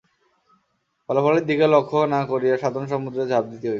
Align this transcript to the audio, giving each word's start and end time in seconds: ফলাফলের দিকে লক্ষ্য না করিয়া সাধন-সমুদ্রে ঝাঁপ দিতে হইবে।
ফলাফলের 1.09 1.43
দিকে 1.49 1.65
লক্ষ্য 1.67 1.97
না 2.13 2.21
করিয়া 2.31 2.55
সাধন-সমুদ্রে 2.57 3.23
ঝাঁপ 3.27 3.45
দিতে 3.45 3.57
হইবে। 3.57 3.69